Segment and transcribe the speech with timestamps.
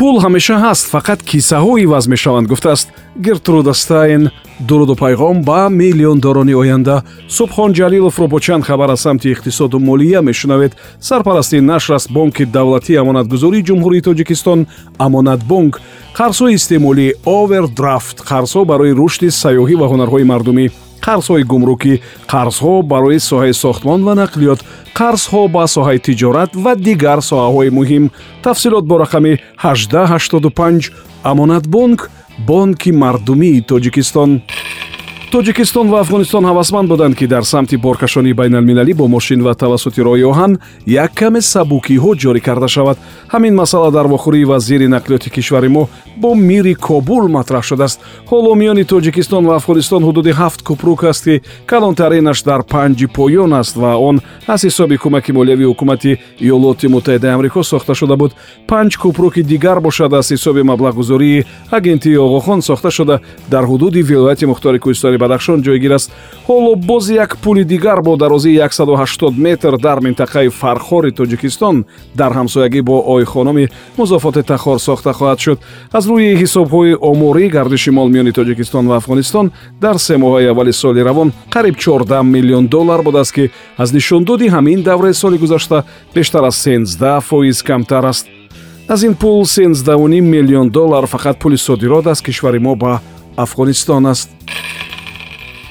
[0.00, 2.46] пул ҳамеша ҳаст фақат киссаҳо иваз мешаванд.
[2.48, 2.88] Гуфтааст
[3.26, 4.30] гертруда стайн
[4.68, 7.04] дуруду пайғом ба миллиондорони оянда.
[7.28, 10.72] Субҳон ҷалиловро бо чанд хабар аз самти иқтисоду молия мешунавед.
[11.00, 14.66] Сарпарасти нашр аст бонки давлатии амонатгузории ҷумҳурии тоҷикистон
[14.98, 15.74] амонатбонк
[16.18, 18.16] қарзҳои истеъмолӣ овердрафт.
[18.30, 20.66] Қарзҳо барои рушди сайёҳӣ ва ҳунарҳои мардумӣ
[21.06, 21.94] қарзҳои гумрукӣ
[22.32, 24.60] қарзҳо барои соҳаи сохтмон ва нақлиёт
[24.98, 28.04] қарзҳо ба соҳаи тиҷорат ва дигар соҳаҳои муҳим.
[28.46, 29.32] Тафсилот бо рақами
[29.62, 30.92] 1885
[31.30, 32.00] амонатбонк
[32.48, 34.30] бонки мардумии тоҷикистон
[35.30, 40.24] тоҷикистон ва афғонистон ҳавасманд буданд ки дар самти боркашонии байналмилалӣ бо мошин ва тавассути роҳи
[40.32, 42.98] оҳан як каме сабукиҳо ҷорӣ карда шавад.
[43.32, 48.00] Ҳамин масъала дар вохӯрии вазири нақлиёти кишвари мо бо мири кобул матраҳ шудааст.
[48.30, 53.76] Ҳоло миёни тоҷикистон ва афғонистон ҳудуди ҳафт купрук аст ки калонтаринаш дар панҷи поён аст
[53.76, 58.32] ва он аз ҳисоби кӯмаки молиявии ҳукумати иёлоти муттаҳидаи амрико сохта шуда буд.
[58.70, 63.20] Панҷ купруки дигар бошад аз ҳисоби маблағгузории агентии оғохон сохта шуда.
[63.50, 66.08] Дар ҳудуди вилояти мухтори кӯҳистони бадахшон ҷойгир аст.
[66.48, 71.84] ҳоло боз як пули дигар бо дарозии 180 метр дар минтақаи фархори тоҷикистон
[72.20, 75.58] дар ҳамсоягӣ бо ойхономи музофоти тахор сохта хоҳад шуд.
[75.92, 81.00] аз рӯи ҳисобҳои оморӣ гардиши мол миёни тоҷикистон ва афғонистон дар се моҳаи аввали соли
[81.08, 85.82] равон қариб 14 миллион доллар будааст ки аз нишондоди ҳамин давраи соли гузашта
[86.14, 88.26] бештар аз 13 фоиз камтар аст.
[88.88, 93.00] аз ин пул 13 миллион доллар фақат пули содирот аз кишвари мо ба
[93.36, 94.30] афғонистон аст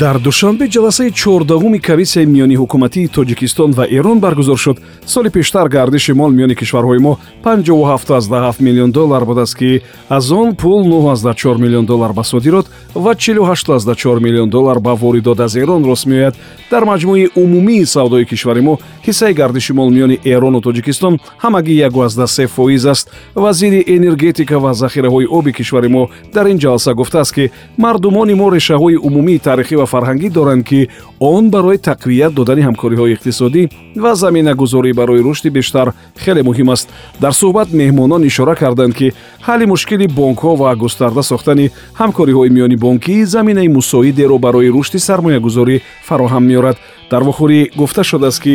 [0.00, 4.78] дар душанбе ҷаласаи чордаҳуми комиссияи миёни ҳукуматии тоҷикистон ва эрон баргузор шуд.
[5.06, 10.84] Соли пештар гардиши мол миёни кишварҳои мо 57 миллион доллар будааст ки аз он пул
[10.86, 16.36] 94 миллион доллар ба содирот ва 48 миллион доллар ба воридот аз эрон рост меояд.
[16.70, 22.86] Дар маҷмӯи умумии савдои кишвари мо ҳиссаи гардиши мол миёни эрону тоҷикистон ҳамагӣ 13 фоиз
[22.86, 23.10] аст.
[23.34, 28.96] Вазири энергетика ва захираҳои оби кишвари мо дар ин ҷаласа гуфтааст ки мардумони мо решаҳои
[28.96, 30.80] умумии таърихӣ ва фарҳангӣ доранд ки
[31.20, 33.62] он барои тақвият додани ҳамкориҳои иқтисодӣ
[34.02, 35.86] ва заминагузорӣ барои рушди бештар
[36.24, 36.86] хеле муҳим аст.
[37.22, 39.12] Дар суҳбат меҳмонон ишора карданд ки
[39.46, 41.66] ҳалли мушкили бонкҳо ва густарда сохтани
[42.00, 45.76] ҳамкориҳои миёни бонкӣ заминаи мусоидеро барои рушди сармоягузорӣ
[46.08, 46.76] фароҳам меорад.
[47.10, 48.54] Дар вохӯрӣ гуфта шудааст ки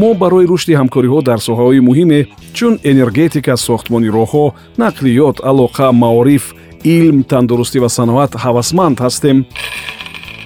[0.00, 2.20] мо барои рушди ҳамкориҳо дар соҳаҳои муҳиме
[2.56, 4.44] чун энергетика сохтмони роҳҳо
[4.82, 6.44] нақлиёт алоқа маориф
[6.84, 9.36] илм тандурустӣ ва саноат ҳавасманд ҳастем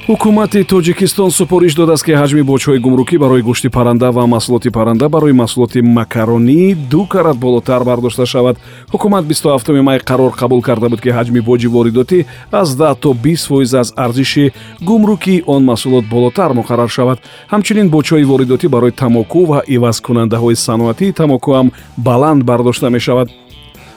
[0.08, 5.38] ҳукумати тоҷикистон супориш додааст ки ҳаҷми боҷҳои гумрукӣ барои гӯшти парранда ва маҳсулоти парранда барои
[5.42, 8.56] маҳсулоти макаронӣ ду карат болотар бардошта шавад.
[8.92, 12.18] Ҳукумат 27 май қарор қабул карда буд ки ҳаҷми боҷи воридотӣ
[12.52, 14.52] аз 10 то 20 фоиз аз арзиши
[14.88, 17.18] гумрукии он маҳсулот болотар муқаррар шавад.
[17.52, 23.28] Ҳамчунин боҷҳои воридотӣ барои тамоку ва ивазкунандаҳои саноатии тамоку ҳам баланд бардошта мешавад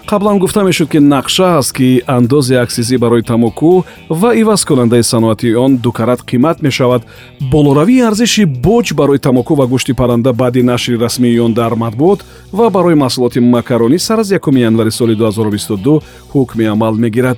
[0.08, 5.78] қаблан гуфта мешуд ки нақша аст ки андози аксизӣ барои тамоку ва ивазкунандаи саноати он
[5.78, 7.04] дукарат қимат мешавад.
[7.52, 12.70] Болоравии арзиши боҷ барои тамоку ва гӯшти парранда баъди нашри расмии он дар матбуот ва
[12.70, 16.02] барои маҳсулоти макаронӣ сар аз 1 январи соли 2022
[16.34, 17.38] ҳукми амал мегирад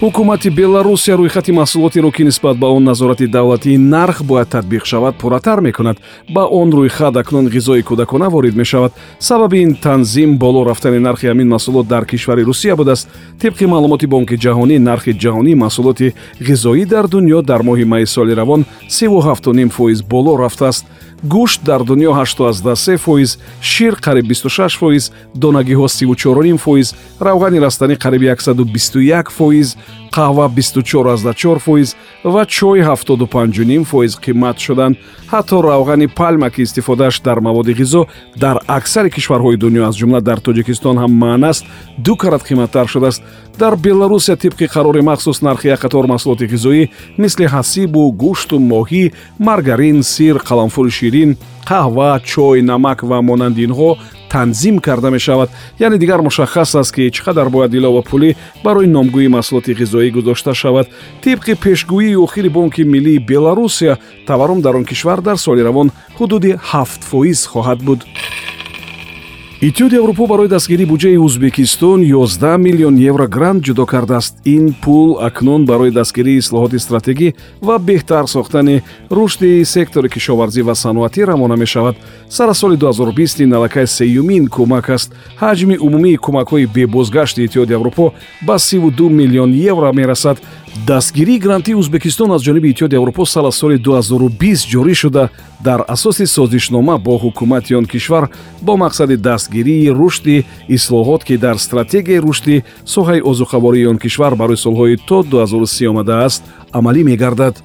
[0.00, 5.60] ҳукумати беларусия рӯйхати маҳсулотеро ки нисбат ба он назорати давлатии нарх бояд татбиқ шавад пурратар
[5.60, 5.96] мекунад.
[6.28, 8.92] Ба он рӯйхат акнун ғизои кӯдакона ворид мешавад.
[9.18, 13.08] Сабаби ин танзим боло рафтани нархи ҳамин маҳсулот дар кишвари русия будааст.
[13.40, 18.64] Тибқи маълумоти бонки ҷаҳонӣ нархи ҷаҳонии маҳсулоти ғизоӣ дар дунё дар моҳи майи соли равон
[18.88, 20.84] 37 фоиз боло рафтааст.
[21.24, 28.28] Гӯшт дар дунё 83 фоиз шир қариб 26 фоиз донагиҳо 34 фоиз равғани растанӣ қариби
[28.28, 29.76] 121 фоиз
[30.16, 34.96] қаҳва 24 фоиз ва чой 75 фоиз қимат шуданд.
[35.32, 40.38] Ҳатто равғани палма ки истифодааш дар маводи ғизо дар аксари кишварҳои дунё аз ҷумла дар
[40.40, 41.64] тоҷикистон ҳам маън аст
[41.98, 43.22] ду карат қиматтар шудааст.
[43.58, 46.88] Дар беларусия тибқи қарори махсус нархи як қатор маҳсулоти ғизоӣ
[47.18, 53.90] мисли ҳасибу гӯшту моҳӣ маргарин сир қаламфури ширин қаҳва чой намак ва монанди инҳо
[54.30, 55.50] танзим карда мешавад.
[55.78, 60.54] Яъне дигар мушаххас аст ки чӣ қадар бояд илова пулӣ барои номгӯии маҳсулоти ғизоӣ гузошта
[60.54, 60.86] шавад.
[61.22, 67.02] Тибқи пешгӯии охири бонки миллии беларусия таворум дар он кишвар дар соли равон ҳудуди 7
[67.10, 68.00] фоиз хоҳад буд
[69.60, 74.34] иттиҳоди аврупо барои дастгирии буҷаи ӯзбекистон 11 миллион евро грант ҷудо кардааст.
[74.44, 81.24] Ин пул акнун барои дастгирии ислоҳоти стратегӣ ва беҳтар сохтани рушди сектори кишоварзӣ ва саноатӣ
[81.24, 81.96] равона мешавад.
[82.28, 85.12] Сара соли 2020 ин аллакай сеюмин кӯмак аст.
[85.40, 88.12] Ҳаҷми умумии кӯмакҳои бебозгашти иттиҳоди аврупо
[88.42, 90.38] ба 32 миллион евро мерасад.
[90.86, 95.30] Дастгирии грантии ӯзбекистон аз ҷониби иттиҳоди аврупо сала соли 2020 ҷорӣ шуда.
[95.64, 98.28] Дар асоси созишнома бо ҳукумати он кишвар
[98.62, 104.96] бо мақсади дастгирии рушди ислоҳот ки дар стратегияи рушди соҳаи озуқавории он кишвар барои солҳои
[104.96, 107.62] то 2030 омадааст амалӣ мегардад.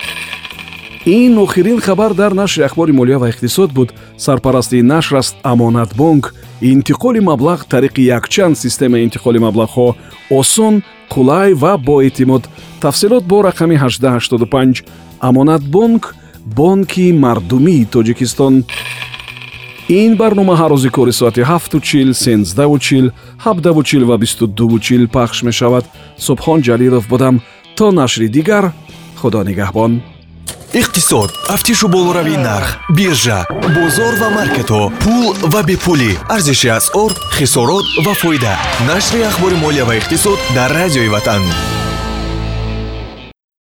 [1.05, 3.93] Ин охирин хабар дар нашри ахбори молия ва иқтисод буд.
[4.17, 9.95] Сарпарасти нашр аст амонатбонк интиқоли маблағ тариқи якчанд системаи интиқоли маблағҳо
[10.29, 12.43] осон қулай ва боэътимод
[12.79, 14.83] тафсилот бо рақами 1885
[15.19, 18.65] амонатбонк бонки мардумии тоҷикистон
[19.99, 23.11] ин барнома ҳар рӯзи кори соати 7чил 1сенздаучил
[23.45, 25.85] 7давучил ва 22чил пахш мешавад.
[26.25, 27.35] Субҳон ҷалилов будам.
[27.77, 28.65] То нашри дигар
[29.21, 29.91] худо нигаҳбон.
[30.81, 31.29] Иқтисод.
[31.47, 33.39] Тафтишу болоравии нарх биржа
[33.75, 36.11] бозор ва маркетҳо пул ва бепулӣ.
[36.35, 38.53] Арзиши асъор хисорот ва фоида.
[38.89, 41.43] Нашри ахбори молия ва иқтисод дар радиои ватан